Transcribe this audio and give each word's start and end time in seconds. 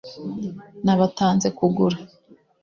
nabatanze 0.83 1.47
kugura 1.57 1.97